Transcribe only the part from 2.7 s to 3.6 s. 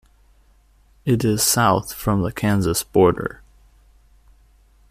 border.